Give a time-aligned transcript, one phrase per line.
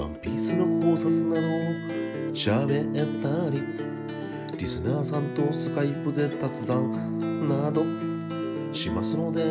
[0.00, 1.42] ワンピースの考察など
[2.32, 3.60] 喋ったり
[4.56, 7.84] リスナーさんとスカイプで雑談など
[8.72, 9.42] しますので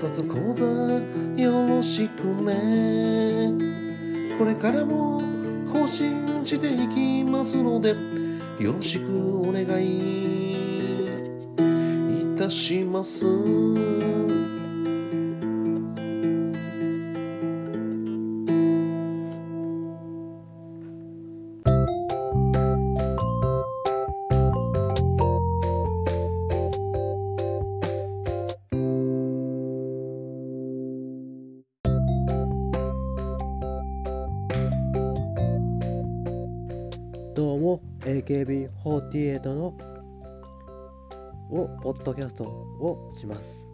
[0.00, 0.64] 察講座
[1.36, 3.52] よろしくね
[4.38, 5.20] これからも
[5.70, 7.94] 更新していきますので
[8.58, 10.52] よろしくお願い
[12.22, 13.26] いたします。
[37.32, 39.66] どうも AKB48 の
[41.48, 43.68] をポッドキャストをします。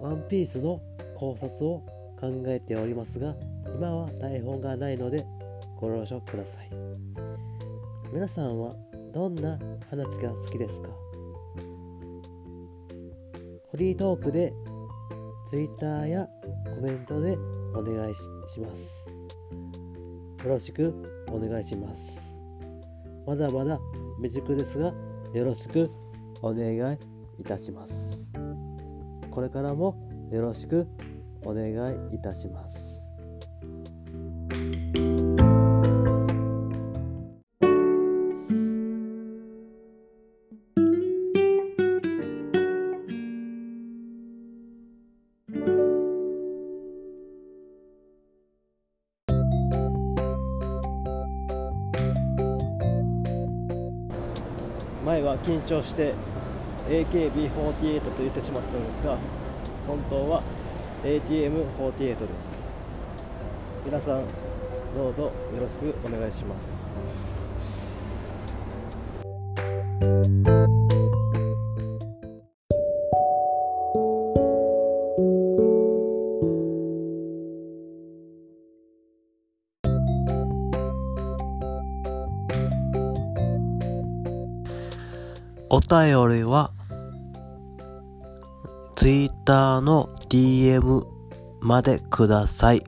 [0.00, 0.80] ワンピースの
[1.14, 1.80] 考察を
[2.18, 3.36] 考えておりますが
[3.74, 5.26] 今は台本がないので
[5.76, 6.70] ご了承ください。
[8.12, 8.74] 皆さんは
[9.12, 9.58] どんな
[9.90, 10.88] 話が好きですか？
[13.70, 14.54] フリートークで
[15.50, 16.26] Twitter や
[16.74, 17.36] コメントで
[17.74, 19.04] お願いします。
[20.44, 20.94] よろしく
[21.28, 22.20] お願いします。
[23.26, 23.80] まだまだ
[24.18, 24.92] 未熟ですが、
[25.32, 25.90] よろしく
[26.42, 26.98] お願い
[27.40, 28.26] いたします。
[29.30, 29.96] これからも
[30.30, 30.86] よろしく
[31.42, 31.70] お願
[32.12, 32.93] いいたします。
[55.04, 56.14] 前は緊張して
[56.88, 59.18] AKB48 と言ってしまったのですが
[59.86, 60.42] 本当は
[61.02, 62.64] ATM48 です。
[63.84, 64.24] 皆さん
[64.94, 66.94] どうぞよろしくお願いします。
[85.74, 85.88] お便
[86.28, 86.70] りは、
[88.94, 91.04] Twitter の DM
[91.60, 92.84] までください。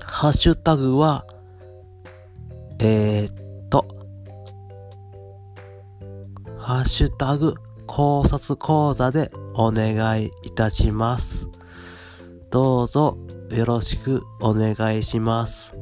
[0.00, 1.26] ハッシュタグは、
[2.78, 3.88] えー、っと、
[6.56, 7.56] ハッシュタグ
[7.88, 11.48] 考察講座でお願いいたします。
[12.50, 13.18] どうぞ
[13.50, 15.76] よろしくお願いします。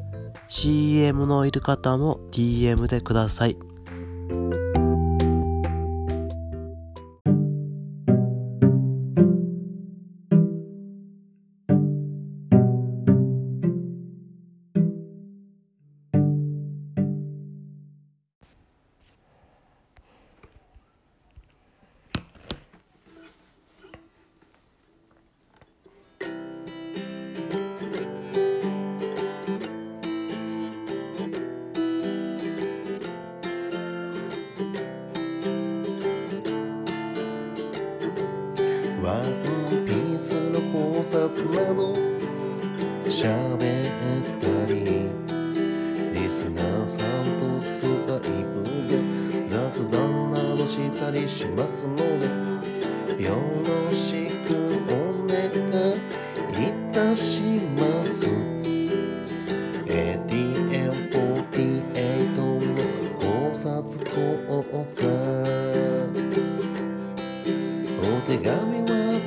[0.49, 3.59] CM のいる方も DM でください。
[39.17, 39.25] ワン
[39.87, 41.95] ピースの考察など
[43.09, 45.09] 喋ったり
[46.13, 54.95] リスナーさんとスカイプで雑談などしたりしますのでよろしくお
[55.27, 55.37] 願
[56.53, 57.41] いいたし
[57.75, 57.86] ます。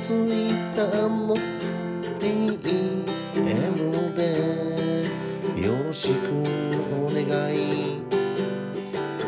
[0.00, 1.36] はツイッターの
[2.18, 2.64] DM
[4.14, 4.20] で
[5.62, 6.42] よろしく
[6.90, 7.24] お願
[7.54, 7.98] い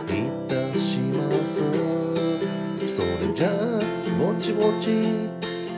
[0.09, 0.13] い
[0.49, 1.61] たします。
[2.87, 3.53] それじゃあ
[4.19, 4.87] ぼちぼち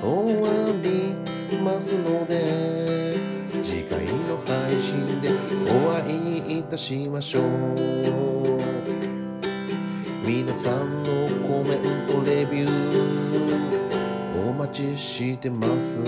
[0.00, 0.48] 終わ
[0.82, 1.16] り
[1.58, 3.18] ますので
[3.62, 5.30] 次回の配信で
[5.68, 7.42] お会いいたしましょう。
[10.24, 11.10] 皆さんの
[11.46, 13.43] コメントレビュー
[14.66, 16.00] 待ちしてます。